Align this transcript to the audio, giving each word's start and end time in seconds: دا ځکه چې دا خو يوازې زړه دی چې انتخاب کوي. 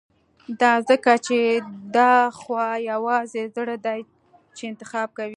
دا 0.61 0.73
ځکه 0.89 1.11
چې 1.25 1.37
دا 1.97 2.13
خو 2.37 2.51
يوازې 2.91 3.43
زړه 3.55 3.75
دی 3.85 3.99
چې 4.55 4.63
انتخاب 4.71 5.09
کوي. 5.17 5.29